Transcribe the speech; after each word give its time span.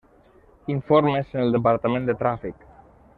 Informes 0.75 1.29
en 1.37 1.43
el 1.45 1.53
departament 1.57 2.09
de 2.11 2.19
tràfic. 2.23 2.65